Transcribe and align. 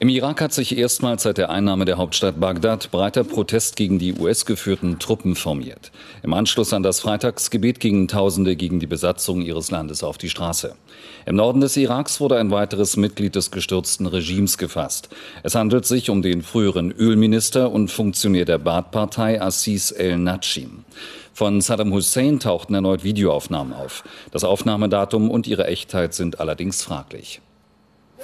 Im 0.00 0.08
Irak 0.08 0.40
hat 0.40 0.52
sich 0.52 0.76
erstmals 0.76 1.22
seit 1.22 1.38
der 1.38 1.50
Einnahme 1.50 1.84
der 1.84 1.98
Hauptstadt 1.98 2.40
Bagdad 2.40 2.90
breiter 2.90 3.22
Protest 3.22 3.76
gegen 3.76 4.00
die 4.00 4.12
US-geführten 4.14 4.98
Truppen 4.98 5.36
formiert. 5.36 5.92
Im 6.24 6.34
Anschluss 6.34 6.72
an 6.72 6.82
das 6.82 6.98
Freitagsgebet 6.98 7.78
gingen 7.78 8.08
Tausende 8.08 8.56
gegen 8.56 8.80
die 8.80 8.88
Besatzung 8.88 9.40
ihres 9.40 9.70
Landes 9.70 10.02
auf 10.02 10.18
die 10.18 10.28
Straße. 10.28 10.74
Im 11.26 11.36
Norden 11.36 11.60
des 11.60 11.76
Iraks 11.76 12.20
wurde 12.20 12.38
ein 12.38 12.50
weiteres 12.50 12.96
Mitglied 12.96 13.36
des 13.36 13.52
gestürzten 13.52 14.06
Regimes 14.06 14.58
gefasst. 14.58 15.10
Es 15.44 15.54
handelt 15.54 15.86
sich 15.86 16.10
um 16.10 16.22
den 16.22 16.42
früheren 16.42 16.90
Ölminister 16.90 17.70
und 17.70 17.88
Funktionär 17.88 18.46
der 18.46 18.58
Baath-Partei 18.58 19.40
Assis 19.40 19.92
el-Nachim. 19.92 20.84
Von 21.32 21.60
Saddam 21.60 21.92
Hussein 21.92 22.40
tauchten 22.40 22.74
erneut 22.74 23.04
Videoaufnahmen 23.04 23.72
auf. 23.72 24.02
Das 24.32 24.42
Aufnahmedatum 24.42 25.30
und 25.30 25.46
ihre 25.46 25.66
Echtheit 25.68 26.14
sind 26.14 26.40
allerdings 26.40 26.82
fraglich. 26.82 27.40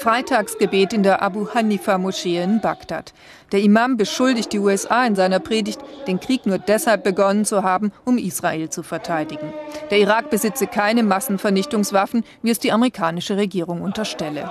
Freitagsgebet 0.01 0.95
in 0.95 1.03
der 1.03 1.21
Abu 1.21 1.53
Hanifa 1.53 1.99
Moschee 1.99 2.43
in 2.43 2.63
Bagdad. 2.63 3.13
Der 3.53 3.61
Imam 3.61 3.99
beschuldigt 3.99 4.51
die 4.55 4.59
USA 4.59 5.05
in 5.05 5.15
seiner 5.15 5.41
Predigt, 5.41 5.79
den 6.07 6.19
Krieg 6.21 6.47
nur 6.47 6.57
deshalb 6.57 7.05
begonnen 7.05 7.45
zu 7.45 7.63
haben, 7.63 7.93
um 8.07 8.17
Israel 8.17 8.71
zu 8.71 8.83
verteidigen. 8.83 9.53
Der 9.91 9.99
Irak 9.99 10.31
besitze 10.31 10.67
keine 10.67 11.03
Massenvernichtungswaffen, 11.03 12.25
wie 12.41 12.51
es 12.51 12.59
die 12.59 12.73
amerikanische 12.73 13.37
Regierung 13.37 13.83
unterstelle. 13.83 14.51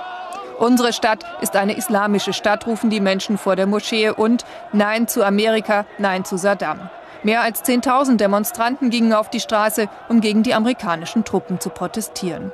Unsere 0.60 0.92
Stadt 0.92 1.24
ist 1.40 1.56
eine 1.56 1.76
islamische 1.76 2.32
Stadt, 2.32 2.68
rufen 2.68 2.88
die 2.88 3.00
Menschen 3.00 3.36
vor 3.36 3.56
der 3.56 3.66
Moschee 3.66 4.10
und 4.10 4.44
Nein 4.72 5.08
zu 5.08 5.24
Amerika, 5.24 5.84
Nein 5.98 6.24
zu 6.24 6.36
Saddam. 6.36 6.88
Mehr 7.24 7.42
als 7.42 7.64
10.000 7.64 8.18
Demonstranten 8.18 8.88
gingen 8.90 9.12
auf 9.12 9.30
die 9.30 9.40
Straße, 9.40 9.88
um 10.08 10.20
gegen 10.20 10.44
die 10.44 10.54
amerikanischen 10.54 11.24
Truppen 11.24 11.58
zu 11.58 11.70
protestieren. 11.70 12.52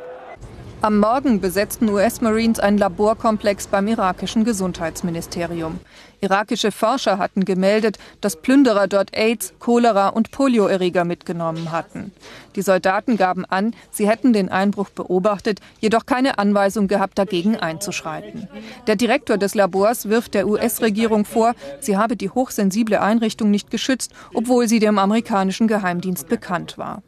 Am 0.83 1.01
Morgen 1.01 1.41
besetzten 1.41 1.89
US-Marines 1.89 2.61
einen 2.61 2.77
Laborkomplex 2.77 3.67
beim 3.67 3.89
irakischen 3.89 4.45
Gesundheitsministerium. 4.45 5.81
Irakische 6.21 6.71
Forscher 6.71 7.17
hatten 7.19 7.47
gemeldet, 7.47 7.99
dass 8.21 8.37
Plünderer 8.37 8.87
dort 8.87 9.17
AIDS, 9.17 9.55
Cholera 9.59 10.09
und 10.09 10.31
Polioerreger 10.31 11.05
mitgenommen 11.05 11.73
hatten. 11.73 12.13
Die 12.57 12.63
Soldaten 12.63 13.17
gaben 13.17 13.47
an, 13.47 13.75
sie 13.91 14.07
hätten 14.07 14.35
den 14.35 14.51
Einbruch 14.51 14.91
beobachtet, 14.91 15.61
jedoch 15.81 16.05
keine 16.05 16.39
Anweisung 16.39 16.89
gehabt, 16.89 17.19
dagegen 17.19 17.57
einzuschreiten. 17.57 18.47
Der 18.87 18.97
Direktor 18.97 19.39
des 19.39 19.55
Labors 19.55 20.11
wirft 20.11 20.35
der 20.35 20.47
US-Regierung 20.47 21.25
vor, 21.25 21.55
sie 21.81 21.97
habe 21.97 22.17
die 22.17 22.31
hochsensible 22.31 23.01
Einrichtung 23.01 23.51
nicht 23.51 23.71
geschützt, 23.71 24.13
obwohl 24.35 24.69
sie 24.69 24.79
dem 24.79 24.99
amerikanischen 24.99 25.69
Geheimdienst 25.69 26.29
bekannt 26.29 26.77
war. 26.77 27.03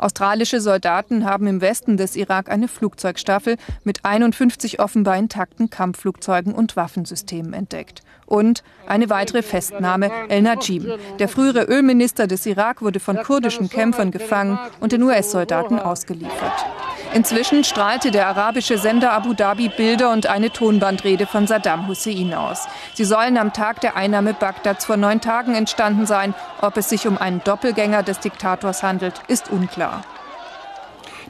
Australische 0.00 0.62
Soldaten 0.62 1.26
haben 1.26 1.46
im 1.46 1.60
Westen 1.60 1.98
des 1.98 2.16
Irak 2.16 2.50
eine 2.50 2.68
Flugzeugstaffel 2.68 3.58
mit 3.84 4.02
51 4.06 4.80
offenbar 4.80 5.18
intakten 5.18 5.68
Kampfflugzeugen 5.68 6.54
und 6.54 6.74
Waffensystemen 6.74 7.52
entdeckt. 7.52 8.00
Und 8.30 8.62
eine 8.86 9.10
weitere 9.10 9.42
Festnahme, 9.42 10.08
El 10.28 10.42
Najim. 10.42 10.86
Der 11.18 11.28
frühere 11.28 11.64
Ölminister 11.64 12.28
des 12.28 12.46
Irak 12.46 12.80
wurde 12.80 13.00
von 13.00 13.16
kurdischen 13.16 13.68
Kämpfern 13.68 14.12
gefangen 14.12 14.56
und 14.78 14.92
den 14.92 15.02
US-Soldaten 15.02 15.80
ausgeliefert. 15.80 16.64
Inzwischen 17.12 17.64
strahlte 17.64 18.12
der 18.12 18.28
arabische 18.28 18.78
Sender 18.78 19.12
Abu 19.12 19.34
Dhabi 19.34 19.68
Bilder 19.68 20.12
und 20.12 20.28
eine 20.28 20.50
Tonbandrede 20.50 21.26
von 21.26 21.48
Saddam 21.48 21.88
Hussein 21.88 22.32
aus. 22.32 22.68
Sie 22.94 23.04
sollen 23.04 23.36
am 23.36 23.52
Tag 23.52 23.80
der 23.80 23.96
Einnahme 23.96 24.32
Bagdads 24.32 24.84
vor 24.84 24.96
neun 24.96 25.20
Tagen 25.20 25.56
entstanden 25.56 26.06
sein. 26.06 26.32
Ob 26.60 26.76
es 26.76 26.88
sich 26.88 27.08
um 27.08 27.18
einen 27.18 27.42
Doppelgänger 27.42 28.04
des 28.04 28.20
Diktators 28.20 28.84
handelt, 28.84 29.22
ist 29.26 29.50
unklar. 29.50 30.04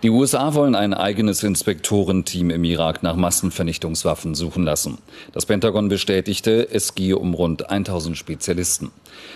Die 0.02 0.08
USA 0.08 0.54
wollen 0.54 0.74
ein 0.74 0.94
eigenes 0.94 1.42
Inspektorenteam 1.42 2.48
im 2.48 2.64
Irak 2.64 3.02
nach 3.02 3.16
Massenvernichtungswaffen 3.16 4.34
suchen 4.34 4.64
lassen. 4.64 4.96
Das 5.32 5.44
Pentagon 5.44 5.88
bestätigte, 5.88 6.66
es 6.72 6.94
gehe 6.94 7.18
um 7.18 7.34
rund 7.34 7.68
1000 7.68 8.16
Spezialisten. 8.16 8.92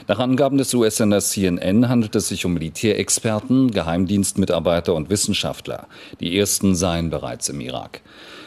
Nach 0.07 0.19
Angaben 0.19 0.59
des 0.59 0.75
US-Senders 0.75 1.31
CNN 1.31 1.89
handelt 1.89 2.15
es 2.15 2.29
sich 2.29 2.45
um 2.45 2.55
Militärexperten, 2.55 3.71
Geheimdienstmitarbeiter 3.71 4.95
und 4.95 5.11
Wissenschaftler. 5.11 5.87
Die 6.21 6.39
ersten 6.39 6.75
seien 6.75 7.11
bereits 7.11 7.49
im 7.49 7.61
Irak. 7.61 8.03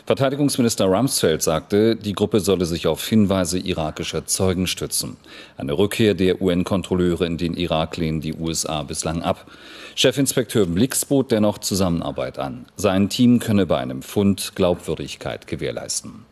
Verteidigungsminister 0.07 0.85
Rumsfeld 0.85 1.43
sagte, 1.43 1.97
die 1.97 2.13
Gruppe 2.13 2.39
solle 2.39 2.65
sich 2.65 2.87
auf 2.87 3.05
Hinweise 3.05 3.59
irakischer 3.59 4.25
Zeugen 4.25 4.65
stützen. 4.65 5.17
Eine 5.57 5.77
Rückkehr 5.77 6.13
der 6.13 6.41
UN-Kontrolleure 6.41 7.25
in 7.25 7.37
den 7.37 7.55
Irak 7.55 7.97
lehnen 7.97 8.21
die 8.21 8.33
USA 8.33 8.83
bislang 8.83 9.21
ab. 9.21 9.45
Chefinspekteur 9.95 10.65
Blix 10.65 11.03
bot 11.03 11.31
dennoch 11.31 11.57
Zusammenarbeit 11.57 12.39
an. 12.39 12.67
Sein 12.77 13.09
Team 13.09 13.39
könne 13.39 13.65
bei 13.65 13.79
einem 13.79 14.01
Fund 14.01 14.53
Glaubwürdigkeit 14.55 15.45
gewährleisten. 15.45 16.25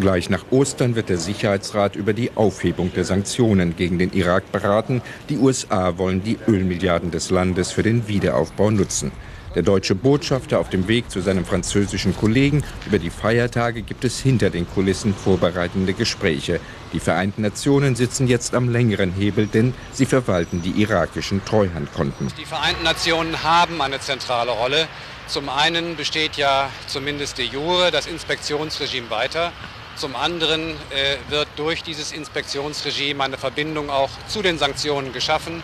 Gleich 0.00 0.30
nach 0.30 0.44
Ostern 0.50 0.94
wird 0.94 1.08
der 1.08 1.18
Sicherheitsrat 1.18 1.96
über 1.96 2.12
die 2.12 2.30
Aufhebung 2.36 2.92
der 2.94 3.04
Sanktionen 3.04 3.74
gegen 3.74 3.98
den 3.98 4.12
Irak 4.12 4.52
beraten. 4.52 5.02
Die 5.28 5.38
USA 5.38 5.98
wollen 5.98 6.22
die 6.22 6.38
Ölmilliarden 6.46 7.10
des 7.10 7.30
Landes 7.30 7.72
für 7.72 7.82
den 7.82 8.06
Wiederaufbau 8.06 8.70
nutzen. 8.70 9.10
Der 9.56 9.64
deutsche 9.64 9.96
Botschafter 9.96 10.60
auf 10.60 10.68
dem 10.68 10.86
Weg 10.86 11.10
zu 11.10 11.20
seinem 11.20 11.44
französischen 11.44 12.16
Kollegen. 12.16 12.62
Über 12.86 13.00
die 13.00 13.10
Feiertage 13.10 13.82
gibt 13.82 14.04
es 14.04 14.20
hinter 14.20 14.50
den 14.50 14.70
Kulissen 14.70 15.12
vorbereitende 15.14 15.94
Gespräche. 15.94 16.60
Die 16.92 17.00
Vereinten 17.00 17.42
Nationen 17.42 17.96
sitzen 17.96 18.28
jetzt 18.28 18.54
am 18.54 18.68
längeren 18.68 19.10
Hebel, 19.10 19.48
denn 19.48 19.74
sie 19.92 20.06
verwalten 20.06 20.62
die 20.62 20.80
irakischen 20.80 21.44
Treuhandkonten. 21.44 22.28
Die 22.38 22.44
Vereinten 22.44 22.84
Nationen 22.84 23.42
haben 23.42 23.82
eine 23.82 23.98
zentrale 23.98 24.52
Rolle. 24.52 24.86
Zum 25.26 25.48
einen 25.48 25.96
besteht 25.96 26.36
ja 26.36 26.70
zumindest 26.86 27.38
de 27.38 27.46
jure 27.46 27.90
das 27.90 28.06
Inspektionsregime 28.06 29.10
weiter. 29.10 29.52
Zum 29.98 30.14
anderen 30.14 30.70
äh, 30.90 31.16
wird 31.28 31.48
durch 31.56 31.82
dieses 31.82 32.12
Inspektionsregime 32.12 33.24
eine 33.24 33.36
Verbindung 33.36 33.90
auch 33.90 34.10
zu 34.28 34.42
den 34.42 34.56
Sanktionen 34.56 35.12
geschaffen. 35.12 35.60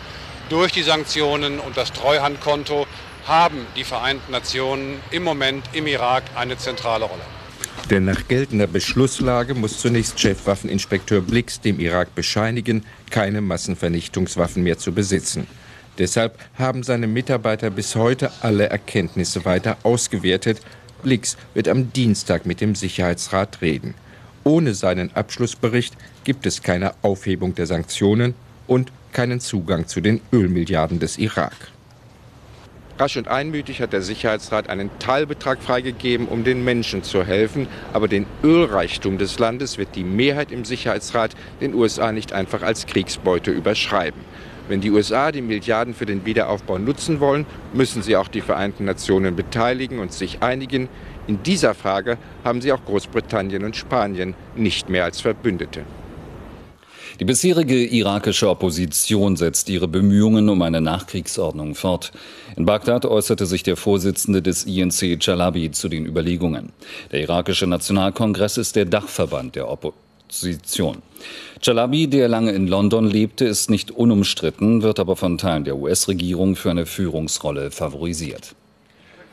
Durch 0.49 0.73
die 0.73 0.83
Sanktionen 0.83 1.61
und 1.61 1.77
das 1.77 1.93
Treuhandkonto 1.93 2.89
haben 3.27 3.65
die 3.77 3.85
Vereinten 3.85 4.33
Nationen 4.33 5.01
im 5.13 5.23
Moment 5.23 5.65
im 5.73 5.87
Irak 5.87 6.25
eine 6.35 6.59
zentrale 6.59 7.05
Rolle. 7.05 7.23
Denn 7.91 8.07
nach 8.07 8.27
geltender 8.27 8.67
Beschlusslage 8.67 9.55
muss 9.55 9.79
zunächst 9.79 10.19
Chefwaffeninspekteur 10.19 11.21
Blix 11.21 11.61
dem 11.61 11.79
Irak 11.79 12.13
bescheinigen, 12.17 12.85
keine 13.11 13.41
Massenvernichtungswaffen 13.41 14.65
mehr 14.65 14.79
zu 14.79 14.93
besitzen. 14.93 15.47
Deshalb 15.99 16.41
haben 16.59 16.83
seine 16.83 17.07
Mitarbeiter 17.07 17.71
bis 17.71 17.95
heute 17.95 18.33
alle 18.41 18.69
Erkenntnisse 18.69 19.45
weiter 19.45 19.77
ausgewertet. 19.85 20.61
Blix 21.05 21.37
wird 21.55 21.69
am 21.69 21.93
Dienstag 21.93 22.47
mit 22.47 22.61
dem 22.61 22.75
Sicherheitsrat 22.75 23.61
reden. 23.63 23.95
Ohne 24.45 24.75
seinen 24.75 25.11
Abschlussbericht 25.17 25.97
gibt 26.25 26.45
es 26.45 26.63
keine 26.63 26.93
Aufhebung 27.03 27.55
der 27.55 27.67
Sanktionen 27.67 28.35
und 28.67 28.93
keinen 29.13 29.41
Zugang 29.41 29.87
zu 29.87 30.03
den 30.03 30.21
Ölmilliarden 30.33 30.99
des 30.99 31.17
Irak. 31.17 31.55
Rasch 32.99 33.17
und 33.17 33.27
einmütig 33.27 33.81
hat 33.81 33.93
der 33.93 34.03
Sicherheitsrat 34.03 34.69
einen 34.69 34.91
Teilbetrag 35.01 35.61
freigegeben, 35.61 36.29
um 36.29 36.45
den 36.45 36.63
Menschen 36.63 37.03
zu 37.03 37.25
helfen. 37.25 37.67
Aber 37.93 38.07
den 38.07 38.27
Ölreichtum 38.45 39.19
des 39.19 39.39
Landes 39.39 39.79
wird 39.79 39.97
die 39.97 40.05
Mehrheit 40.05 40.53
im 40.53 40.65
Sicherheitsrat 40.65 41.35
den 41.61 41.75
USA 41.75 42.13
nicht 42.13 42.33
einfach 42.33 42.63
als 42.63 42.87
Kriegsbeute 42.87 43.51
überschreiben. 43.51 44.21
Wenn 44.67 44.81
die 44.81 44.91
USA 44.91 45.31
die 45.31 45.43
Milliarden 45.43 45.93
für 45.93 46.07
den 46.07 46.25
Wiederaufbau 46.25 46.79
nutzen 46.79 47.21
wollen, 47.21 47.45
müssen 47.75 48.03
sie 48.03 48.17
auch 48.17 48.29
die 48.29 48.41
Vereinten 48.41 48.87
Nationen 48.87 49.37
beteiligen 49.37 49.99
und 49.99 50.13
sich 50.13 50.43
einigen. 50.43 50.89
In 51.27 51.43
dieser 51.43 51.75
Frage 51.75 52.17
haben 52.45 52.63
sie 52.63 52.73
auch 52.73 52.85
Großbritannien 52.85 53.65
und 53.65 53.77
Spanien 53.77 54.35
nicht 54.57 54.89
mehr 54.89 55.05
als 55.05 55.21
Verbündete. 55.21 55.83
Die 57.21 57.25
bisherige 57.25 57.77
irakische 57.77 58.49
Opposition 58.49 59.37
setzt 59.37 59.69
ihre 59.69 59.87
Bemühungen 59.87 60.49
um 60.49 60.63
eine 60.63 60.81
Nachkriegsordnung 60.81 61.75
fort. 61.75 62.11
In 62.57 62.65
Bagdad 62.65 63.05
äußerte 63.05 63.47
sich 63.47 63.63
der 63.63 63.77
Vorsitzende 63.77 64.43
des 64.43 64.65
INC 64.65 65.23
Chalabi 65.23 65.71
zu 65.71 65.89
den 65.89 66.07
Überlegungen. 66.07 66.73
Der 67.13 67.21
irakische 67.21 67.69
Nationalkongress 67.69 68.57
ist 68.57 68.75
der 68.75 68.87
Dachverband 68.87 69.55
der 69.55 69.69
Opposition. 69.69 70.04
Chalabi, 71.61 72.09
der 72.09 72.29
lange 72.29 72.53
in 72.53 72.67
London 72.67 73.07
lebte, 73.07 73.45
ist 73.45 73.71
nicht 73.71 73.91
unumstritten, 73.91 74.83
wird 74.83 74.99
aber 74.99 75.17
von 75.17 75.39
Teilen 75.39 75.65
der 75.65 75.77
US-Regierung 75.77 76.57
für 76.57 76.71
eine 76.71 76.87
Führungsrolle 76.87 77.71
favorisiert. 77.71 78.55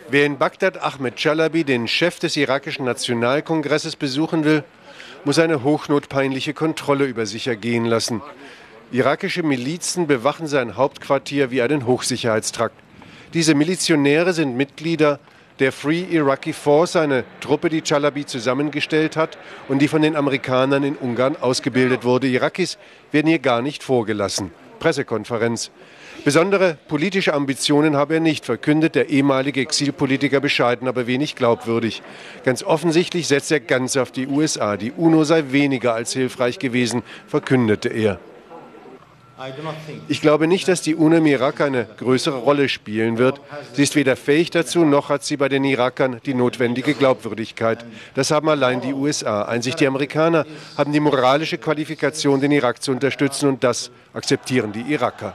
Wer 0.09 0.25
in 0.25 0.38
Bagdad 0.38 0.81
Ahmed 0.81 1.15
Chalabi, 1.15 1.63
den 1.63 1.88
Chef 1.88 2.19
des 2.19 2.35
irakischen 2.35 2.85
Nationalkongresses, 2.85 3.95
besuchen 3.95 4.43
will, 4.43 4.63
muss 5.23 5.39
eine 5.39 5.63
hochnotpeinliche 5.63 6.53
Kontrolle 6.53 7.05
über 7.05 7.25
sich 7.25 7.47
ergehen 7.47 7.85
lassen. 7.85 8.21
Irakische 8.91 9.43
Milizen 9.43 10.07
bewachen 10.07 10.47
sein 10.47 10.75
Hauptquartier 10.75 11.51
wie 11.51 11.61
einen 11.61 11.85
Hochsicherheitstrakt. 11.85 12.75
Diese 13.33 13.55
Milizionäre 13.55 14.33
sind 14.33 14.57
Mitglieder 14.57 15.19
der 15.62 15.72
Free 15.72 16.04
Iraqi 16.10 16.54
Force, 16.54 16.96
eine 16.96 17.24
Truppe, 17.40 17.69
die 17.69 17.84
Chalabi 17.84 18.25
zusammengestellt 18.25 19.16
hat 19.16 19.38
und 19.69 19.80
die 19.80 19.88
von 19.88 20.02
den 20.02 20.16
Amerikanern 20.16 20.84
in 20.84 20.96
Ungarn 20.96 21.38
ausgebildet 21.40 22.04
wurde. 22.04 22.28
Irakis 22.28 22.80
werden 23.12 23.28
hier 23.28 23.40
gar 23.40 23.62
nicht 23.62 23.84
vorgelassen. 23.84 24.52
Pressekonferenz. 24.80 25.69
Besondere 26.25 26.78
politische 26.88 27.34
Ambitionen 27.34 27.96
habe 27.96 28.16
er 28.16 28.19
nicht, 28.19 28.46
verkündet 28.46 28.96
der 28.96 29.10
ehemalige 29.10 29.62
Exilpolitiker 29.62 30.40
bescheiden, 30.40 30.88
aber 30.88 31.06
wenig 31.06 31.36
glaubwürdig. 31.36 32.02
Ganz 32.44 32.63
offensichtlich 32.63 33.28
setzt 33.28 33.52
er 33.52 33.60
ganz 33.60 33.98
auf 33.98 34.12
die 34.12 34.28
USA. 34.28 34.78
Die 34.78 34.92
UNO 34.92 35.24
sei 35.24 35.46
weniger 35.52 35.94
als 35.94 36.13
hilfreich 36.13 36.58
gewesen, 36.58 37.04
verkündete 37.28 37.90
er. 37.90 38.19
Ich 40.07 40.21
glaube 40.21 40.47
nicht, 40.47 40.67
dass 40.67 40.81
die 40.81 40.95
UNO 40.95 41.17
im 41.17 41.25
Irak 41.25 41.61
eine 41.61 41.85
größere 41.97 42.38
Rolle 42.38 42.69
spielen 42.69 43.17
wird. 43.17 43.39
Sie 43.73 43.83
ist 43.83 43.95
weder 43.95 44.15
fähig 44.15 44.51
dazu, 44.51 44.85
noch 44.85 45.09
hat 45.09 45.23
sie 45.23 45.38
bei 45.38 45.49
den 45.49 45.63
Irakern 45.63 46.19
die 46.25 46.33
notwendige 46.33 46.93
Glaubwürdigkeit. 46.93 47.83
Das 48.13 48.31
haben 48.31 48.49
allein 48.49 48.81
die 48.81 48.93
USA. 48.93 49.43
Einzig 49.43 49.75
die 49.75 49.88
Amerikaner 49.88 50.45
haben 50.77 50.91
die 50.93 50.99
moralische 50.99 51.57
Qualifikation, 51.57 52.41
den 52.41 52.51
Irak 52.51 52.83
zu 52.83 52.91
unterstützen, 52.91 53.49
und 53.49 53.63
das 53.63 53.91
akzeptieren 54.13 54.73
die 54.73 54.81
Iraker. 54.81 55.33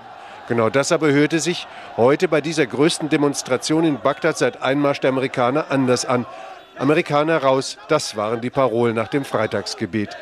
Genau 0.49 0.71
das 0.71 0.93
aber 0.93 1.11
hörte 1.11 1.41
sich 1.41 1.67
heute 1.97 2.29
bei 2.29 2.41
dieser 2.41 2.67
größten 2.67 3.09
Demonstration 3.09 3.85
in 3.85 3.99
Bagdad 3.99 4.39
seit 4.39 4.63
Einmarsch 4.63 5.01
der 5.01 5.11
Amerikaner 5.11 5.71
anders 5.71 6.05
an. 6.05 6.27
Amerikaner 6.79 7.39
raus, 7.39 7.79
das 7.89 8.17
waren 8.17 8.41
die 8.41 8.51
Parolen 8.51 8.95
nach 8.95 9.09
dem 9.09 9.25
Freitagsgebet. 9.25 10.17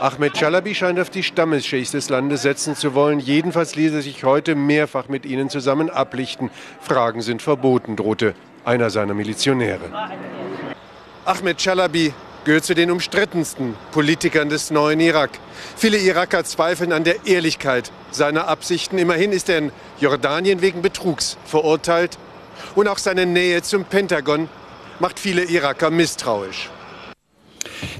Ahmed 0.00 0.34
Chalabi 0.34 0.76
scheint 0.76 1.00
auf 1.00 1.10
die 1.10 1.24
Stammesscheichs 1.24 1.90
des 1.90 2.08
Landes 2.08 2.42
setzen 2.42 2.76
zu 2.76 2.94
wollen. 2.94 3.18
Jedenfalls 3.18 3.74
ließ 3.74 3.94
er 3.94 4.02
sich 4.02 4.22
heute 4.22 4.54
mehrfach 4.54 5.08
mit 5.08 5.26
ihnen 5.26 5.50
zusammen 5.50 5.90
ablichten. 5.90 6.50
Fragen 6.80 7.20
sind 7.20 7.42
verboten, 7.42 7.96
drohte 7.96 8.34
einer 8.64 8.90
seiner 8.90 9.14
Milizionäre. 9.14 9.90
Ahmed 11.24 11.60
Chalabi 11.60 12.14
gehört 12.44 12.64
zu 12.64 12.76
den 12.76 12.92
umstrittensten 12.92 13.74
Politikern 13.90 14.48
des 14.48 14.70
neuen 14.70 15.00
Irak. 15.00 15.30
Viele 15.76 15.98
Iraker 15.98 16.44
zweifeln 16.44 16.92
an 16.92 17.02
der 17.02 17.26
Ehrlichkeit 17.26 17.90
seiner 18.12 18.46
Absichten. 18.46 18.98
Immerhin 18.98 19.32
ist 19.32 19.48
er 19.48 19.58
in 19.58 19.72
Jordanien 19.98 20.62
wegen 20.62 20.80
Betrugs 20.80 21.36
verurteilt. 21.44 22.18
Und 22.76 22.86
auch 22.86 22.98
seine 22.98 23.26
Nähe 23.26 23.62
zum 23.62 23.84
Pentagon 23.84 24.48
macht 25.00 25.18
viele 25.18 25.44
Iraker 25.44 25.90
misstrauisch. 25.90 26.70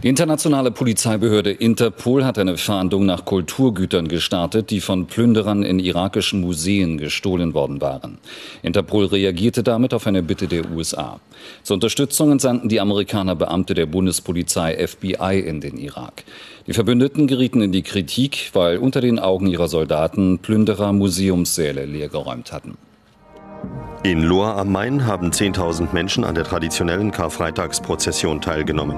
Die 0.02 0.08
internationale 0.08 0.70
Polizeibehörde 0.70 1.50
Interpol 1.50 2.24
hat 2.24 2.38
eine 2.38 2.56
Fahndung 2.56 3.06
nach 3.06 3.24
Kulturgütern 3.24 4.08
gestartet, 4.08 4.70
die 4.70 4.80
von 4.80 5.06
Plünderern 5.06 5.62
in 5.62 5.78
irakischen 5.78 6.40
Museen 6.40 6.98
gestohlen 6.98 7.54
worden 7.54 7.80
waren. 7.80 8.18
Interpol 8.62 9.06
reagierte 9.06 9.62
damit 9.62 9.94
auf 9.94 10.06
eine 10.06 10.22
Bitte 10.22 10.48
der 10.48 10.70
USA. 10.70 11.20
Zur 11.62 11.74
Unterstützung 11.74 12.32
entsandten 12.32 12.68
die 12.68 12.80
Amerikaner 12.80 13.34
Beamte 13.34 13.74
der 13.74 13.86
Bundespolizei 13.86 14.86
FBI 14.86 15.40
in 15.40 15.60
den 15.60 15.78
Irak. 15.78 16.24
Die 16.66 16.72
Verbündeten 16.72 17.26
gerieten 17.26 17.62
in 17.62 17.72
die 17.72 17.82
Kritik, 17.82 18.50
weil 18.52 18.78
unter 18.78 19.00
den 19.00 19.18
Augen 19.18 19.46
ihrer 19.46 19.68
Soldaten 19.68 20.38
Plünderer 20.38 20.92
Museumssäle 20.92 21.86
leergeräumt 21.86 22.52
hatten. 22.52 22.76
In 24.04 24.22
Lohr 24.22 24.56
am 24.56 24.70
Main 24.70 25.06
haben 25.06 25.32
10.000 25.32 25.92
Menschen 25.92 26.22
an 26.22 26.36
der 26.36 26.44
traditionellen 26.44 27.10
Karfreitagsprozession 27.10 28.40
teilgenommen. 28.40 28.96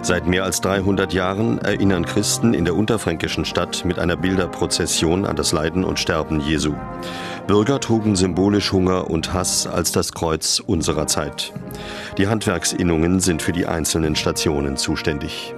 Seit 0.00 0.26
mehr 0.26 0.44
als 0.44 0.62
300 0.62 1.12
Jahren 1.12 1.58
erinnern 1.58 2.06
Christen 2.06 2.54
in 2.54 2.64
der 2.64 2.74
unterfränkischen 2.74 3.44
Stadt 3.44 3.84
mit 3.84 3.98
einer 3.98 4.16
Bilderprozession 4.16 5.26
an 5.26 5.36
das 5.36 5.52
Leiden 5.52 5.84
und 5.84 5.98
Sterben 5.98 6.40
Jesu. 6.40 6.74
Bürger 7.46 7.80
trugen 7.80 8.16
symbolisch 8.16 8.72
Hunger 8.72 9.10
und 9.10 9.34
Hass 9.34 9.66
als 9.66 9.92
das 9.92 10.12
Kreuz 10.12 10.58
unserer 10.58 11.06
Zeit. 11.06 11.52
Die 12.16 12.28
Handwerksinnungen 12.28 13.20
sind 13.20 13.42
für 13.42 13.52
die 13.52 13.66
einzelnen 13.66 14.16
Stationen 14.16 14.78
zuständig. 14.78 15.54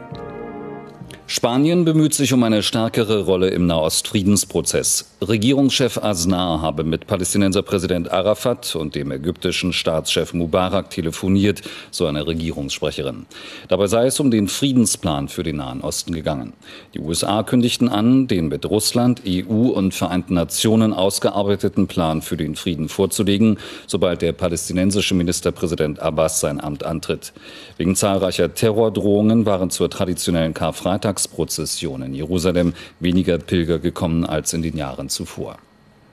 Spanien 1.28 1.84
bemüht 1.84 2.14
sich 2.14 2.32
um 2.32 2.43
eine 2.43 2.62
stärkere 2.62 3.25
Rolle 3.25 3.48
im 3.48 3.66
Nahostfriedensprozess. 3.66 5.11
Regierungschef 5.28 5.98
Aznar 5.98 6.62
habe 6.62 6.82
mit 6.82 7.06
Palästinenserpräsident 7.06 8.10
Arafat 8.10 8.74
und 8.74 8.96
dem 8.96 9.12
ägyptischen 9.12 9.72
Staatschef 9.72 10.34
Mubarak 10.34 10.90
telefoniert, 10.90 11.62
so 11.92 12.06
eine 12.06 12.26
Regierungssprecherin. 12.26 13.26
Dabei 13.69 13.86
sei 13.86 14.06
es 14.06 14.19
um 14.19 14.32
den 14.32 14.48
Friedensplan 14.48 15.28
für 15.28 15.44
den 15.44 15.56
Nahen 15.56 15.80
Osten 15.80 16.12
gegangen. 16.12 16.54
Die 16.94 16.98
USA 16.98 17.44
kündigten 17.44 17.88
an, 17.88 18.26
den 18.26 18.48
mit 18.48 18.66
Russland, 18.69 19.22
EU 19.24 19.69
und 19.69 19.94
Vereinten 19.94 20.34
Nationen 20.34 20.92
ausgearbeiteten 20.92 21.86
Plan 21.86 22.20
für 22.20 22.36
den 22.36 22.56
Frieden 22.56 22.88
vorzulegen, 22.88 23.58
sobald 23.86 24.22
der 24.22 24.32
palästinensische 24.32 25.14
Ministerpräsident 25.14 26.00
Abbas 26.00 26.40
sein 26.40 26.60
Amt 26.60 26.84
antritt. 26.84 27.32
Wegen 27.76 27.94
zahlreicher 27.94 28.54
Terrordrohungen 28.54 29.46
waren 29.46 29.70
zur 29.70 29.88
traditionellen 29.88 30.54
Karfreitagsprozession 30.54 32.02
in 32.02 32.14
Jerusalem 32.14 32.74
weniger 32.98 33.38
Pilger 33.38 33.78
gekommen 33.78 34.24
als 34.24 34.52
in 34.52 34.62
den 34.62 34.76
Jahren 34.76 35.10
zuvor. 35.12 35.58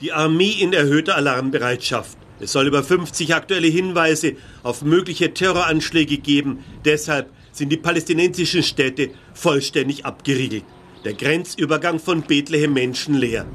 Die 0.01 0.13
Armee 0.13 0.51
in 0.51 0.73
erhöhter 0.73 1.15
Alarmbereitschaft. 1.15 2.17
Es 2.39 2.53
soll 2.53 2.67
über 2.67 2.83
50 2.83 3.35
aktuelle 3.35 3.67
Hinweise 3.67 4.35
auf 4.63 4.81
mögliche 4.81 5.33
Terroranschläge 5.33 6.17
geben. 6.17 6.63
Deshalb 6.85 7.29
sind 7.51 7.69
die 7.69 7.77
palästinensischen 7.77 8.63
Städte 8.63 9.09
vollständig 9.33 10.05
abgeriegelt. 10.05 10.63
Der 11.03 11.13
Grenzübergang 11.13 11.99
von 11.99 12.21
Bethlehem 12.21 12.73
menschenleer. 12.73 13.45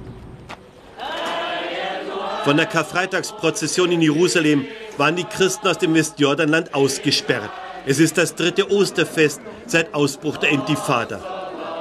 Von 2.44 2.58
der 2.58 2.67
Karfreitagsprozession 2.67 3.91
in 3.91 4.02
Jerusalem 4.02 4.67
waren 4.99 5.17
die 5.17 5.25
Christen 5.25 5.67
aus 5.67 5.79
dem 5.79 5.94
Westjordanland 5.94 6.75
ausgesperrt. 6.75 7.50
Es 7.87 7.99
ist 7.99 8.19
das 8.19 8.35
dritte 8.35 8.70
Osterfest 8.70 9.41
seit 9.67 9.94
Ausbruch 9.94 10.37
der 10.37 10.50
Intifada. 10.50 11.20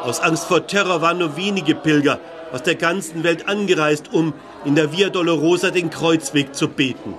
Aus 0.04 0.21
Angst 0.21 0.45
vor 0.45 0.65
Terror 0.65 1.01
waren 1.01 1.18
nur 1.18 1.36
wenige 1.36 1.75
Pilger 1.75 2.19
aus 2.54 2.64
der 2.64 2.76
ganzen 2.76 3.24
Welt 3.24 3.50
angereist, 3.50 4.14
um 4.14 4.34
in 4.64 4.76
der 4.76 4.94
Via 4.94 5.10
Dolorosa 5.10 5.72
den 5.72 5.90
Kreuzweg 5.90 6.56
zu 6.56 6.70
beten. 6.70 7.16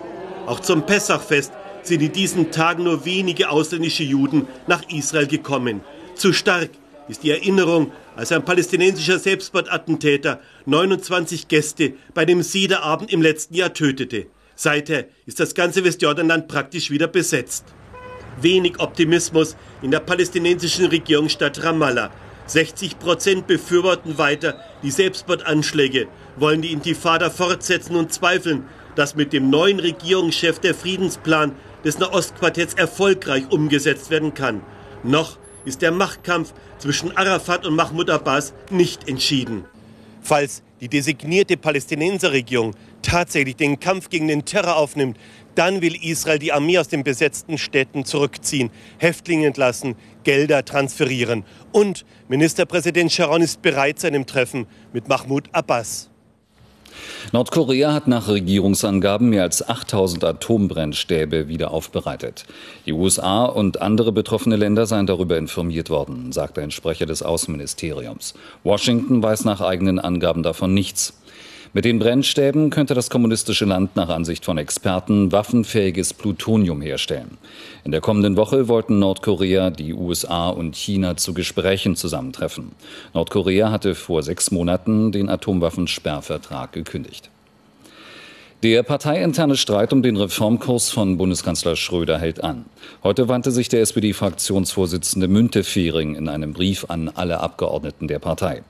Auch 0.46 0.60
zum 0.60 0.86
Pessachfest 0.86 1.52
sind 1.82 2.00
in 2.00 2.12
diesen 2.12 2.50
Tagen 2.50 2.84
nur 2.84 3.04
wenige 3.04 3.50
ausländische 3.50 4.04
Juden 4.04 4.48
nach 4.66 4.88
Israel 4.88 5.26
gekommen. 5.26 5.82
Zu 6.14 6.32
stark 6.32 6.70
ist 7.08 7.24
die 7.24 7.30
Erinnerung, 7.30 7.92
als 8.16 8.32
ein 8.32 8.44
palästinensischer 8.44 9.18
Selbstmordattentäter 9.18 10.40
29 10.64 11.48
Gäste 11.48 11.94
bei 12.14 12.24
dem 12.24 12.42
Sederabend 12.42 13.12
im 13.12 13.20
letzten 13.20 13.54
Jahr 13.54 13.74
tötete. 13.74 14.26
Seither 14.54 15.06
ist 15.26 15.40
das 15.40 15.54
ganze 15.54 15.84
Westjordanland 15.84 16.48
praktisch 16.48 16.90
wieder 16.90 17.08
besetzt 17.08 17.64
wenig 18.40 18.80
Optimismus 18.80 19.56
in 19.82 19.90
der 19.90 20.00
palästinensischen 20.00 20.86
Regierungsstadt 20.86 21.62
Ramallah. 21.62 22.10
60 22.46 22.98
Prozent 22.98 23.46
befürworten 23.46 24.18
weiter 24.18 24.60
die 24.82 24.90
Selbstmordanschläge, 24.90 26.08
wollen 26.36 26.62
die 26.62 26.72
Intifada 26.72 27.30
fortsetzen 27.30 27.96
und 27.96 28.12
zweifeln, 28.12 28.64
dass 28.96 29.16
mit 29.16 29.32
dem 29.32 29.50
neuen 29.50 29.80
Regierungschef 29.80 30.58
der 30.58 30.74
Friedensplan 30.74 31.52
des 31.84 31.98
Nahostquartetts 31.98 32.74
erfolgreich 32.74 33.50
umgesetzt 33.50 34.10
werden 34.10 34.34
kann. 34.34 34.62
Noch 35.02 35.38
ist 35.64 35.82
der 35.82 35.92
Machtkampf 35.92 36.52
zwischen 36.78 37.16
Arafat 37.16 37.66
und 37.66 37.74
Mahmoud 37.74 38.10
Abbas 38.10 38.52
nicht 38.70 39.08
entschieden. 39.08 39.64
Falls 40.20 40.62
die 40.80 40.88
designierte 40.88 41.56
Palästinenserregierung 41.56 42.74
tatsächlich 43.02 43.56
den 43.56 43.80
Kampf 43.80 44.08
gegen 44.08 44.28
den 44.28 44.44
Terror 44.44 44.76
aufnimmt, 44.76 45.18
dann 45.54 45.82
will 45.82 45.94
Israel 46.02 46.38
die 46.38 46.52
Armee 46.52 46.78
aus 46.78 46.88
den 46.88 47.04
besetzten 47.04 47.58
Städten 47.58 48.04
zurückziehen, 48.04 48.70
Häftlinge 48.98 49.46
entlassen, 49.46 49.94
Gelder 50.24 50.64
transferieren. 50.64 51.44
Und 51.72 52.04
Ministerpräsident 52.28 53.12
Sharon 53.12 53.42
ist 53.42 53.62
bereit 53.62 53.98
zu 53.98 54.06
einem 54.06 54.26
Treffen 54.26 54.66
mit 54.92 55.08
Mahmoud 55.08 55.44
Abbas. 55.52 56.10
Nordkorea 57.32 57.92
hat 57.92 58.06
nach 58.06 58.28
Regierungsangaben 58.28 59.28
mehr 59.28 59.42
als 59.42 59.66
8000 59.66 60.24
Atombrennstäbe 60.24 61.48
wieder 61.48 61.70
aufbereitet. 61.70 62.44
Die 62.86 62.92
USA 62.92 63.44
und 63.44 63.80
andere 63.82 64.12
betroffene 64.12 64.56
Länder 64.56 64.86
seien 64.86 65.06
darüber 65.06 65.36
informiert 65.36 65.90
worden, 65.90 66.32
sagte 66.32 66.62
ein 66.62 66.70
Sprecher 66.70 67.06
des 67.06 67.22
Außenministeriums. 67.22 68.34
Washington 68.62 69.22
weiß 69.22 69.44
nach 69.44 69.60
eigenen 69.60 69.98
Angaben 69.98 70.42
davon 70.42 70.74
nichts. 70.74 71.14
Mit 71.76 71.84
den 71.84 71.98
Brennstäben 71.98 72.70
könnte 72.70 72.94
das 72.94 73.10
kommunistische 73.10 73.64
Land 73.64 73.96
nach 73.96 74.08
Ansicht 74.08 74.44
von 74.44 74.58
Experten 74.58 75.32
waffenfähiges 75.32 76.14
Plutonium 76.14 76.80
herstellen. 76.80 77.36
In 77.82 77.90
der 77.90 78.00
kommenden 78.00 78.36
Woche 78.36 78.68
wollten 78.68 79.00
Nordkorea, 79.00 79.70
die 79.70 79.92
USA 79.92 80.50
und 80.50 80.76
China 80.76 81.16
zu 81.16 81.34
Gesprächen 81.34 81.96
zusammentreffen. 81.96 82.70
Nordkorea 83.12 83.72
hatte 83.72 83.96
vor 83.96 84.22
sechs 84.22 84.52
Monaten 84.52 85.10
den 85.10 85.28
Atomwaffensperrvertrag 85.28 86.70
gekündigt. 86.70 87.30
Der 88.64 88.82
parteiinterne 88.82 89.58
Streit 89.58 89.92
um 89.92 90.02
den 90.02 90.16
Reformkurs 90.16 90.88
von 90.90 91.18
Bundeskanzler 91.18 91.76
Schröder 91.76 92.18
hält 92.18 92.42
an. 92.42 92.64
Heute 93.02 93.28
wandte 93.28 93.50
sich 93.50 93.68
der 93.68 93.82
SPD-Fraktionsvorsitzende 93.82 95.28
Müntefering 95.28 96.14
in 96.14 96.30
einem 96.30 96.54
Brief 96.54 96.86
an 96.88 97.10
alle 97.14 97.40
Abgeordneten 97.40 98.08
der 98.08 98.20
Partei. 98.20 98.62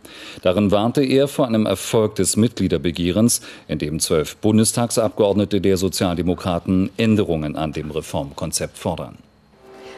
Darin 0.42 0.72
warnte 0.72 1.04
er 1.04 1.28
vor 1.28 1.46
einem 1.46 1.64
Erfolg 1.64 2.16
des 2.16 2.36
Mitgliederbegehrens, 2.36 3.40
in 3.68 3.78
dem 3.78 4.00
zwölf 4.00 4.34
Bundestagsabgeordnete 4.38 5.60
der 5.60 5.76
Sozialdemokraten 5.76 6.90
Änderungen 6.96 7.54
an 7.54 7.70
dem 7.70 7.92
Reformkonzept 7.92 8.76
fordern. 8.76 9.18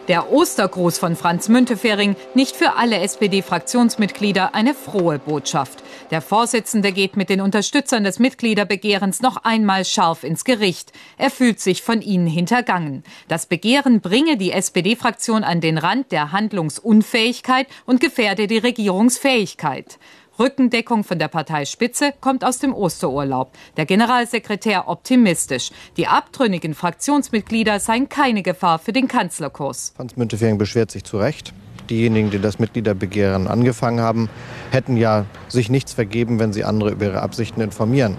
Der 0.08 0.30
Ostergruß 0.30 0.98
von 0.98 1.16
Franz 1.16 1.48
Müntefering 1.48 2.14
nicht 2.34 2.54
für 2.54 2.76
alle 2.76 3.00
SPD-Fraktionsmitglieder 3.00 4.54
eine 4.54 4.72
frohe 4.72 5.18
Botschaft. 5.18 5.82
Der 6.12 6.22
Vorsitzende 6.22 6.92
geht 6.92 7.16
mit 7.16 7.28
den 7.28 7.40
Unterstützern 7.40 8.04
des 8.04 8.20
Mitgliederbegehrens 8.20 9.20
noch 9.20 9.38
einmal 9.38 9.84
scharf 9.84 10.22
ins 10.22 10.44
Gericht. 10.44 10.92
Er 11.18 11.30
fühlt 11.30 11.58
sich 11.58 11.82
von 11.82 12.02
ihnen 12.02 12.28
hintergangen. 12.28 13.02
Das 13.26 13.46
Begehren 13.46 14.00
bringe 14.00 14.36
die 14.36 14.52
SPD-Fraktion 14.52 15.42
an 15.42 15.60
den 15.60 15.76
Rand 15.76 16.12
der 16.12 16.30
Handlungsunfähigkeit 16.30 17.66
und 17.84 18.00
gefährde 18.00 18.46
die 18.46 18.58
Regierungsfähigkeit. 18.58 19.98
Rückendeckung 20.38 21.04
von 21.04 21.18
der 21.18 21.28
Parteispitze 21.28 22.12
kommt 22.20 22.44
aus 22.44 22.58
dem 22.58 22.74
Osterurlaub. 22.74 23.52
Der 23.76 23.86
Generalsekretär 23.86 24.88
optimistisch. 24.88 25.70
Die 25.96 26.06
abtrünnigen 26.06 26.74
Fraktionsmitglieder 26.74 27.80
seien 27.80 28.08
keine 28.08 28.42
Gefahr 28.42 28.78
für 28.78 28.92
den 28.92 29.08
Kanzlerkurs. 29.08 29.92
Franz 29.96 30.16
Müntefering 30.16 30.58
beschwert 30.58 30.90
sich 30.90 31.04
zu 31.04 31.18
Recht. 31.18 31.52
Diejenigen, 31.88 32.30
die 32.30 32.40
das 32.40 32.58
Mitgliederbegehren 32.58 33.46
angefangen 33.46 34.00
haben, 34.00 34.28
hätten 34.70 34.96
ja 34.96 35.24
sich 35.48 35.70
nichts 35.70 35.92
vergeben, 35.92 36.38
wenn 36.38 36.52
sie 36.52 36.64
andere 36.64 36.90
über 36.90 37.06
ihre 37.06 37.22
Absichten 37.22 37.60
informieren. 37.60 38.16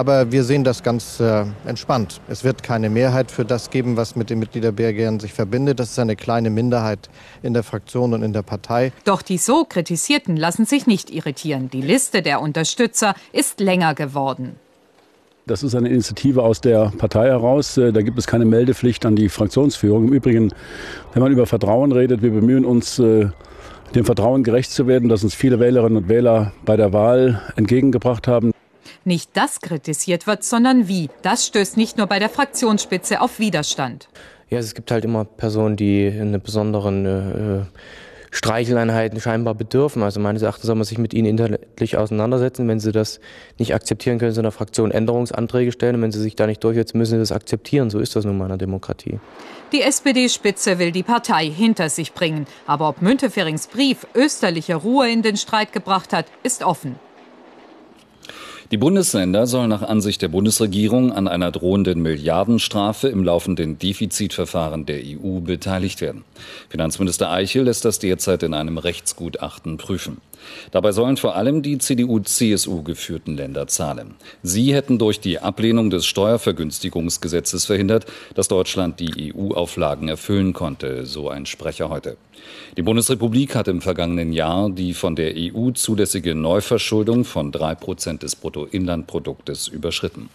Aber 0.00 0.32
wir 0.32 0.44
sehen 0.44 0.64
das 0.64 0.82
ganz 0.82 1.20
äh, 1.20 1.44
entspannt. 1.66 2.22
Es 2.26 2.42
wird 2.42 2.62
keine 2.62 2.88
Mehrheit 2.88 3.30
für 3.30 3.44
das 3.44 3.68
geben, 3.68 3.98
was 3.98 4.16
mit 4.16 4.30
dem 4.30 4.38
Mitgliederbegehren 4.38 5.20
sich 5.20 5.34
verbindet. 5.34 5.78
Das 5.78 5.90
ist 5.90 5.98
eine 5.98 6.16
kleine 6.16 6.48
Minderheit 6.48 7.10
in 7.42 7.52
der 7.52 7.62
Fraktion 7.62 8.14
und 8.14 8.22
in 8.22 8.32
der 8.32 8.40
Partei. 8.40 8.92
Doch 9.04 9.20
die 9.20 9.36
so 9.36 9.66
Kritisierten 9.68 10.38
lassen 10.38 10.64
sich 10.64 10.86
nicht 10.86 11.10
irritieren. 11.10 11.68
Die 11.68 11.82
Liste 11.82 12.22
der 12.22 12.40
Unterstützer 12.40 13.14
ist 13.34 13.60
länger 13.60 13.94
geworden. 13.94 14.56
Das 15.46 15.62
ist 15.62 15.74
eine 15.74 15.90
Initiative 15.90 16.44
aus 16.44 16.62
der 16.62 16.90
Partei 16.96 17.26
heraus. 17.26 17.76
Äh, 17.76 17.92
da 17.92 18.00
gibt 18.00 18.18
es 18.18 18.26
keine 18.26 18.46
Meldepflicht 18.46 19.04
an 19.04 19.16
die 19.16 19.28
Fraktionsführung. 19.28 20.08
Im 20.08 20.14
Übrigen, 20.14 20.50
wenn 21.12 21.22
man 21.22 21.30
über 21.30 21.44
Vertrauen 21.44 21.92
redet, 21.92 22.22
wir 22.22 22.30
bemühen 22.30 22.64
uns, 22.64 22.98
äh, 22.98 23.28
dem 23.94 24.06
Vertrauen 24.06 24.44
gerecht 24.44 24.70
zu 24.70 24.86
werden, 24.86 25.10
das 25.10 25.24
uns 25.24 25.34
viele 25.34 25.60
Wählerinnen 25.60 25.98
und 25.98 26.08
Wähler 26.08 26.52
bei 26.64 26.78
der 26.78 26.94
Wahl 26.94 27.42
entgegengebracht 27.56 28.26
haben. 28.26 28.52
Nicht 29.10 29.30
das 29.32 29.60
kritisiert 29.60 30.28
wird, 30.28 30.44
sondern 30.44 30.86
wie. 30.86 31.10
Das 31.22 31.44
stößt 31.44 31.76
nicht 31.76 31.98
nur 31.98 32.06
bei 32.06 32.20
der 32.20 32.28
Fraktionsspitze 32.28 33.20
auf 33.20 33.40
Widerstand. 33.40 34.08
Ja, 34.50 34.60
es 34.60 34.72
gibt 34.72 34.92
halt 34.92 35.04
immer 35.04 35.24
Personen, 35.24 35.74
die 35.74 36.06
eine 36.06 36.38
besonderen 36.38 37.06
äh, 37.06 37.64
Streicheleinheiten 38.30 39.20
scheinbar 39.20 39.56
bedürfen. 39.56 40.04
Also 40.04 40.20
meines 40.20 40.42
Erachtens 40.42 40.66
soll 40.66 40.76
man 40.76 40.84
sich 40.84 40.98
mit 40.98 41.12
ihnen 41.12 41.26
inhaltlich 41.26 41.96
auseinandersetzen. 41.96 42.68
Wenn 42.68 42.78
sie 42.78 42.92
das 42.92 43.18
nicht 43.58 43.74
akzeptieren, 43.74 44.20
können 44.20 44.30
sie 44.30 44.38
in 44.38 44.44
der 44.44 44.52
Fraktion 44.52 44.92
Änderungsanträge 44.92 45.72
stellen. 45.72 45.96
Und 45.96 46.02
wenn 46.02 46.12
sie 46.12 46.20
sich 46.20 46.36
da 46.36 46.46
nicht 46.46 46.62
durchsetzen, 46.62 46.96
müssen 46.96 47.14
sie 47.14 47.18
das 47.18 47.32
akzeptieren. 47.32 47.90
So 47.90 47.98
ist 47.98 48.14
das 48.14 48.24
nun 48.24 48.38
mal 48.38 48.44
in 48.44 48.50
der 48.50 48.58
Demokratie. 48.58 49.18
Die 49.72 49.82
SPD-Spitze 49.82 50.78
will 50.78 50.92
die 50.92 51.02
Partei 51.02 51.46
hinter 51.46 51.88
sich 51.88 52.12
bringen. 52.12 52.46
Aber 52.64 52.88
ob 52.88 53.02
Münteferings 53.02 53.66
Brief 53.66 54.06
österliche 54.14 54.76
Ruhe 54.76 55.10
in 55.10 55.22
den 55.22 55.36
Streit 55.36 55.72
gebracht 55.72 56.12
hat, 56.12 56.26
ist 56.44 56.62
offen. 56.62 56.94
Die 58.70 58.76
Bundesländer 58.76 59.48
sollen 59.48 59.68
nach 59.68 59.82
Ansicht 59.82 60.22
der 60.22 60.28
Bundesregierung 60.28 61.10
an 61.10 61.26
einer 61.26 61.50
drohenden 61.50 62.02
Milliardenstrafe 62.02 63.08
im 63.08 63.24
laufenden 63.24 63.80
Defizitverfahren 63.80 64.86
der 64.86 65.00
EU 65.04 65.40
beteiligt 65.40 66.00
werden. 66.00 66.22
Finanzminister 66.68 67.32
Eichel 67.32 67.64
lässt 67.64 67.84
das 67.84 67.98
derzeit 67.98 68.44
in 68.44 68.54
einem 68.54 68.78
Rechtsgutachten 68.78 69.76
prüfen. 69.76 70.18
Dabei 70.70 70.92
sollen 70.92 71.16
vor 71.16 71.34
allem 71.34 71.62
die 71.62 71.78
CDU-CSU 71.78 72.84
geführten 72.84 73.36
Länder 73.36 73.66
zahlen. 73.66 74.14
Sie 74.44 74.72
hätten 74.72 75.00
durch 75.00 75.18
die 75.18 75.40
Ablehnung 75.40 75.90
des 75.90 76.06
Steuervergünstigungsgesetzes 76.06 77.66
verhindert, 77.66 78.06
dass 78.36 78.46
Deutschland 78.46 79.00
die 79.00 79.34
EU-Auflagen 79.34 80.06
erfüllen 80.06 80.52
konnte, 80.52 81.06
so 81.06 81.28
ein 81.28 81.44
Sprecher 81.44 81.90
heute. 81.90 82.16
Die 82.76 82.82
Bundesrepublik 82.82 83.54
hat 83.54 83.68
im 83.68 83.80
vergangenen 83.80 84.32
Jahr 84.32 84.70
die 84.70 84.94
von 84.94 85.16
der 85.16 85.34
EU 85.36 85.70
zulässige 85.72 86.34
Neuverschuldung 86.34 87.24
von 87.24 87.52
drei 87.52 87.74
Prozent 87.74 88.22
des 88.22 88.36
Bruttoinlandproduktes 88.36 89.68
überschritten. 89.68 90.28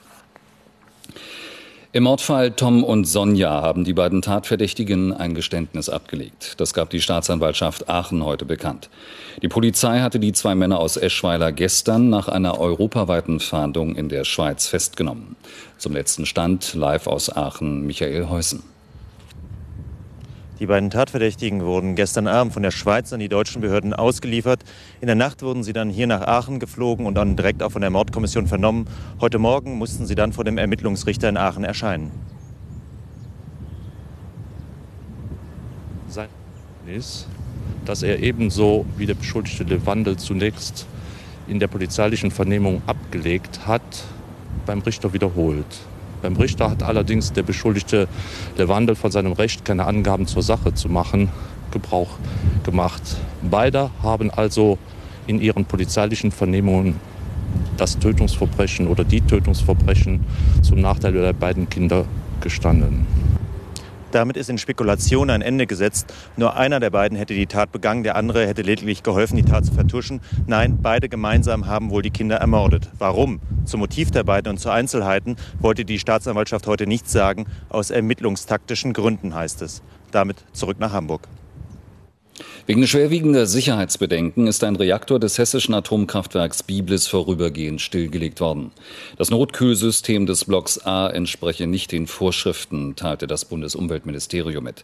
Im 1.96 2.04
Mordfall 2.04 2.52
Tom 2.52 2.84
und 2.84 3.06
Sonja 3.06 3.62
haben 3.62 3.86
die 3.86 3.94
beiden 3.94 4.22
Tatverdächtigen 4.22 5.14
ein 5.14 5.34
Geständnis 5.34 5.88
abgelegt. 5.88 6.56
Das 6.58 6.74
gab 6.74 6.90
die 6.90 7.00
Staatsanwaltschaft 7.00 7.88
Aachen 7.88 8.26
heute 8.26 8.44
bekannt. 8.44 8.90
Die 9.42 9.48
Polizei 9.48 10.02
hatte 10.02 10.20
die 10.20 10.34
zwei 10.34 10.56
Männer 10.56 10.82
aus 10.82 10.98
Eschweiler 10.98 11.54
gestern 11.54 12.10
nach 12.10 12.28
einer 12.28 12.60
europaweiten 12.60 13.40
Fahndung 13.40 13.96
in 13.96 14.10
der 14.10 14.26
Schweiz 14.26 14.68
festgenommen. 14.68 15.38
Zum 15.78 15.94
letzten 15.94 16.26
Stand 16.26 16.74
live 16.74 17.08
aus 17.08 17.34
Aachen 17.34 17.88
Michael 17.88 18.28
Heusen. 18.28 18.75
Die 20.60 20.68
beiden 20.68 20.90
Tatverdächtigen 20.90 21.66
wurden 21.66 21.96
gestern 21.96 22.28
Abend 22.28 22.54
von 22.54 22.64
der 22.64 22.72
Schweiz 22.72 23.12
an 23.12 23.20
die 23.20 23.28
deutschen 23.28 23.62
Behörden 23.62 23.94
ausgeliefert. 23.94 24.64
In 25.02 25.08
der 25.08 25.16
Nacht 25.16 25.42
wurden 25.42 25.64
sie 25.64 25.74
dann 25.74 25.90
hier 25.90 26.08
nach 26.08 26.22
Aachen 26.22 26.60
geflogen 26.60 27.06
und 27.06 27.16
dann 27.16 27.36
direkt 27.36 27.62
auch 27.62 27.72
von 27.72 27.82
der 27.82 27.90
Mordkommission 27.90 28.48
vernommen. 28.48 28.88
Heute 29.20 29.38
Morgen 29.38 29.78
mussten 29.78 30.06
sie 30.06 30.16
dann 30.16 30.32
vor 30.32 30.46
dem 30.46 30.58
Ermittlungsrichter 30.58 31.28
in 31.28 31.36
Aachen 31.36 31.66
erscheinen. 31.66 32.12
Sein 36.08 36.30
ist, 36.88 37.28
dass 37.84 38.02
er 38.02 38.20
ebenso 38.20 38.86
wie 38.96 39.06
der 39.06 39.16
beschuldigte 39.16 39.66
Lewandel 39.66 40.16
zunächst 40.16 40.88
in 41.48 41.60
der 41.60 41.68
polizeilichen 41.68 42.32
Vernehmung 42.32 42.82
abgelegt 42.88 43.68
hat, 43.68 43.82
beim 44.66 44.80
Richter 44.80 45.12
wiederholt. 45.12 45.66
Beim 46.26 46.38
Richter 46.38 46.72
hat 46.72 46.82
allerdings 46.82 47.34
der 47.34 47.44
Beschuldigte 47.44 48.08
Lewandel 48.58 48.96
von 48.96 49.12
seinem 49.12 49.34
Recht, 49.34 49.64
keine 49.64 49.86
Angaben 49.86 50.26
zur 50.26 50.42
Sache 50.42 50.74
zu 50.74 50.90
machen, 50.90 51.30
Gebrauch 51.70 52.10
gemacht. 52.64 53.04
Beide 53.44 53.92
haben 54.02 54.32
also 54.32 54.80
in 55.28 55.40
ihren 55.40 55.66
polizeilichen 55.66 56.32
Vernehmungen 56.32 56.96
das 57.78 58.00
Tötungsverbrechen 58.00 58.88
oder 58.88 59.04
die 59.04 59.22
Tötungsverbrechen 59.22 60.26
zum 60.64 60.82
Nachteil 60.82 61.14
der 61.14 61.34
beiden 61.34 61.70
Kinder 61.70 62.06
gestanden. 62.42 63.06
Damit 64.16 64.38
ist 64.38 64.50
in 64.50 64.58
Spekulation 64.58 65.30
ein 65.30 65.42
Ende 65.42 65.68
gesetzt. 65.68 66.14
Nur 66.38 66.56
einer 66.56 66.80
der 66.80 66.90
beiden 66.90 67.18
hätte 67.18 67.34
die 67.34 67.48
Tat 67.48 67.74
begangen, 67.74 68.04
der 68.04 68.16
andere 68.16 68.48
hätte 68.48 68.62
lediglich 68.62 69.04
geholfen, 69.04 69.36
die 69.36 69.44
Tat 69.44 69.66
zu 69.66 69.74
vertuschen. 69.74 70.22
Nein, 70.48 70.80
beide 70.82 71.10
gemeinsam 71.10 71.68
haben 71.68 71.90
wohl 71.90 72.02
die 72.02 72.12
Kinder 72.12 72.38
ermordet. 72.38 72.90
Warum? 72.98 73.42
Zum 73.66 73.82
Motiv 73.82 74.12
der 74.12 74.24
beiden 74.24 74.50
und 74.50 74.58
zu 74.58 74.70
Einzelheiten 74.70 75.36
wollte 75.60 75.84
die 75.84 76.00
Staatsanwaltschaft 76.00 76.66
heute 76.66 76.88
nichts 76.88 77.12
sagen. 77.12 77.46
Aus 77.68 77.90
ermittlungstaktischen 77.90 78.94
Gründen 78.94 79.36
heißt 79.36 79.62
es. 79.62 79.84
Damit 80.12 80.46
zurück 80.54 80.80
nach 80.80 80.94
Hamburg. 80.94 81.28
Wegen 82.66 82.86
schwerwiegender 82.88 83.46
Sicherheitsbedenken 83.46 84.48
ist 84.48 84.64
ein 84.64 84.76
Reaktor 84.76 85.20
des 85.20 85.38
hessischen 85.38 85.76
Atomkraftwerks 85.76 86.64
Biblis 86.64 87.06
vorübergehend 87.08 87.80
stillgelegt 87.80 88.42
worden. 88.42 88.72
Das 89.18 89.30
Notkühlsystem 89.30 90.26
des 90.26 90.46
Blocks 90.46 90.80
A 90.80 91.08
entspreche 91.08 91.68
nicht 91.68 91.92
den 91.92 92.08
Vorschriften, 92.08 92.96
teilte 92.96 93.28
das 93.28 93.46
Bundesumweltministerium 93.46 94.64
mit. 94.64 94.84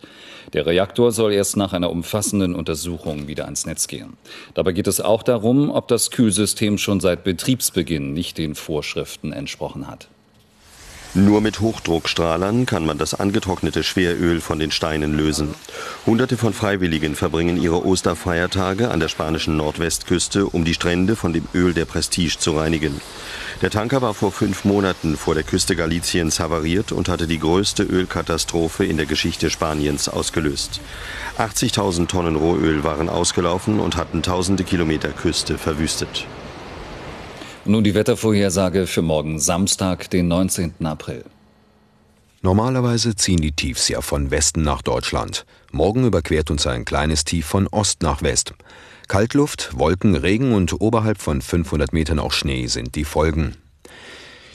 Der 0.53 0.65
Reaktor 0.67 1.11
soll 1.11 1.33
erst 1.33 1.57
nach 1.57 1.73
einer 1.73 1.89
umfassenden 1.89 2.53
Untersuchung 2.53 3.27
wieder 3.27 3.45
ans 3.45 3.65
Netz 3.65 3.87
gehen. 3.87 4.13
Dabei 4.53 4.73
geht 4.73 4.87
es 4.87 5.01
auch 5.01 5.23
darum, 5.23 5.71
ob 5.71 5.87
das 5.87 6.11
Kühlsystem 6.11 6.77
schon 6.77 6.99
seit 6.99 7.23
Betriebsbeginn 7.23 8.13
nicht 8.13 8.37
den 8.37 8.53
Vorschriften 8.53 9.33
entsprochen 9.33 9.87
hat. 9.87 10.07
Nur 11.13 11.41
mit 11.41 11.59
Hochdruckstrahlern 11.59 12.65
kann 12.65 12.85
man 12.85 12.97
das 12.97 13.13
angetrocknete 13.13 13.83
Schweröl 13.83 14.39
von 14.39 14.59
den 14.59 14.71
Steinen 14.71 15.17
lösen. 15.17 15.55
Hunderte 16.05 16.37
von 16.37 16.53
Freiwilligen 16.53 17.15
verbringen 17.15 17.61
ihre 17.61 17.85
Osterfeiertage 17.85 18.89
an 18.89 19.01
der 19.01 19.09
spanischen 19.09 19.57
Nordwestküste, 19.57 20.45
um 20.45 20.63
die 20.63 20.73
Strände 20.73 21.17
von 21.17 21.33
dem 21.33 21.49
Öl 21.53 21.73
der 21.73 21.83
Prestige 21.83 22.37
zu 22.39 22.55
reinigen. 22.57 23.01
Der 23.61 23.69
Tanker 23.69 24.01
war 24.01 24.13
vor 24.13 24.31
fünf 24.31 24.63
Monaten 24.63 25.17
vor 25.17 25.35
der 25.35 25.43
Küste 25.43 25.75
Galiciens 25.75 26.39
havariert 26.39 26.93
und 26.93 27.09
hatte 27.09 27.27
die 27.27 27.39
größte 27.39 27.83
Ölkatastrophe 27.83 28.85
in 28.85 28.95
der 28.95 29.05
Geschichte 29.05 29.49
Spaniens 29.49 30.07
ausgelöst. 30.07 30.79
80.000 31.37 32.07
Tonnen 32.07 32.37
Rohöl 32.37 32.85
waren 32.85 33.09
ausgelaufen 33.09 33.81
und 33.81 33.97
hatten 33.97 34.23
tausende 34.23 34.63
Kilometer 34.63 35.09
Küste 35.09 35.57
verwüstet. 35.57 36.25
Nun 37.63 37.83
die 37.83 37.93
Wettervorhersage 37.93 38.87
für 38.87 39.03
morgen 39.03 39.39
Samstag, 39.39 40.09
den 40.09 40.27
19. 40.27 40.73
April. 40.83 41.23
Normalerweise 42.41 43.15
ziehen 43.15 43.39
die 43.39 43.51
Tiefs 43.51 43.87
ja 43.87 44.01
von 44.01 44.31
Westen 44.31 44.63
nach 44.63 44.81
Deutschland. 44.81 45.45
Morgen 45.71 46.05
überquert 46.05 46.49
uns 46.49 46.65
ein 46.65 46.85
kleines 46.85 47.23
Tief 47.23 47.45
von 47.45 47.67
Ost 47.67 48.01
nach 48.01 48.23
West. 48.23 48.55
Kaltluft, 49.07 49.77
Wolken, 49.77 50.15
Regen 50.15 50.53
und 50.53 50.81
oberhalb 50.81 51.19
von 51.19 51.39
500 51.39 51.93
Metern 51.93 52.17
auch 52.17 52.31
Schnee 52.31 52.65
sind 52.65 52.95
die 52.95 53.05
Folgen. 53.05 53.57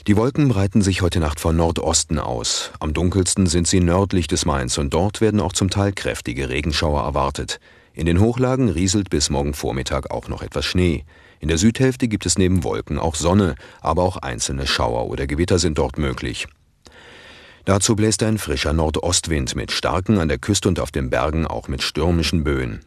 Die 0.07 0.17
Wolken 0.17 0.49
breiten 0.49 0.81
sich 0.81 1.01
heute 1.01 1.21
Nacht 1.21 1.39
von 1.39 1.55
Nordosten 1.55 2.19
aus. 2.19 2.71
Am 2.81 2.93
dunkelsten 2.93 3.47
sind 3.47 3.67
sie 3.67 3.79
nördlich 3.79 4.27
des 4.27 4.45
Mains 4.45 4.77
und 4.77 4.93
dort 4.93 5.21
werden 5.21 5.39
auch 5.39 5.53
zum 5.53 5.69
Teil 5.69 5.93
kräftige 5.93 6.49
Regenschauer 6.49 7.03
erwartet. 7.03 7.61
In 7.93 8.05
den 8.05 8.19
Hochlagen 8.19 8.67
rieselt 8.67 9.09
bis 9.09 9.29
morgen 9.29 9.53
Vormittag 9.53 10.11
auch 10.11 10.27
noch 10.27 10.41
etwas 10.41 10.65
Schnee. 10.65 11.05
In 11.39 11.47
der 11.47 11.57
Südhälfte 11.57 12.07
gibt 12.07 12.25
es 12.25 12.37
neben 12.37 12.63
Wolken 12.63 12.99
auch 12.99 13.15
Sonne, 13.15 13.55
aber 13.81 14.03
auch 14.03 14.17
einzelne 14.17 14.67
Schauer 14.67 15.07
oder 15.07 15.27
Gewitter 15.27 15.59
sind 15.59 15.77
dort 15.77 15.97
möglich. 15.97 16.47
Dazu 17.65 17.95
bläst 17.95 18.23
ein 18.23 18.37
frischer 18.37 18.73
Nordostwind 18.73 19.55
mit 19.55 19.71
starken 19.71 20.19
an 20.19 20.29
der 20.29 20.37
Küste 20.37 20.69
und 20.69 20.79
auf 20.79 20.91
den 20.91 21.09
Bergen 21.09 21.45
auch 21.45 21.67
mit 21.67 21.83
stürmischen 21.83 22.43
Böen. 22.43 22.79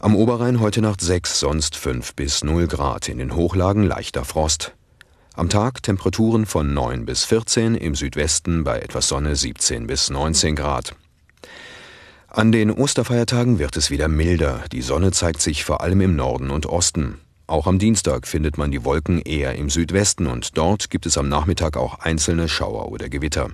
Am 0.00 0.16
Oberrhein 0.16 0.60
heute 0.60 0.80
Nacht 0.80 1.00
6, 1.00 1.40
sonst 1.40 1.76
5 1.76 2.14
bis 2.14 2.42
0 2.44 2.66
Grad, 2.66 3.08
in 3.08 3.18
den 3.18 3.34
Hochlagen 3.34 3.82
leichter 3.82 4.24
Frost. 4.24 4.72
Am 5.34 5.48
Tag 5.48 5.82
Temperaturen 5.82 6.46
von 6.46 6.72
9 6.72 7.04
bis 7.04 7.24
14, 7.24 7.74
im 7.74 7.94
Südwesten 7.94 8.64
bei 8.64 8.78
etwas 8.80 9.08
Sonne 9.08 9.36
17 9.36 9.86
bis 9.86 10.08
19 10.08 10.56
Grad. 10.56 10.94
An 12.28 12.52
den 12.52 12.70
Osterfeiertagen 12.70 13.58
wird 13.58 13.76
es 13.76 13.90
wieder 13.90 14.08
milder. 14.08 14.64
Die 14.72 14.82
Sonne 14.82 15.12
zeigt 15.12 15.40
sich 15.40 15.64
vor 15.64 15.80
allem 15.80 16.00
im 16.00 16.16
Norden 16.16 16.50
und 16.50 16.66
Osten. 16.66 17.20
Auch 17.48 17.66
am 17.66 17.78
Dienstag 17.78 18.26
findet 18.26 18.58
man 18.58 18.70
die 18.70 18.84
Wolken 18.84 19.22
eher 19.22 19.54
im 19.54 19.70
Südwesten 19.70 20.26
und 20.26 20.58
dort 20.58 20.90
gibt 20.90 21.06
es 21.06 21.16
am 21.16 21.30
Nachmittag 21.30 21.78
auch 21.78 21.98
einzelne 22.00 22.46
Schauer 22.46 22.92
oder 22.92 23.08
Gewitter. 23.08 23.48